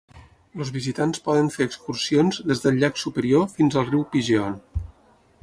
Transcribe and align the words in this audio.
Els 0.63 0.69
visitants 0.77 1.21
poden 1.27 1.51
fer 1.55 1.67
excursions 1.71 2.41
des 2.53 2.65
del 2.65 2.81
llac 2.85 2.99
Superior 3.03 3.47
fins 3.59 3.79
al 3.83 3.87
riu 3.93 4.03
Pigeon. 4.17 4.59